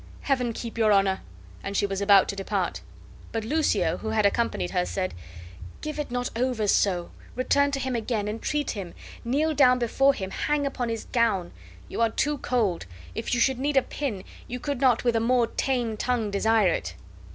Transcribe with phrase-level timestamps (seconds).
[0.21, 1.21] Heaven keep your Honor!"
[1.63, 2.81] and she was about to depart.
[3.31, 5.13] But Lucio, who had accompanied her, said:
[5.81, 10.31] "Give it not over so; return to him again, entreat him, kneel down before him,
[10.31, 11.51] hang upon his gown.
[11.87, 15.19] You are too cold; if you should need a pin, you could not with a
[15.19, 16.95] more tame tongue desire it."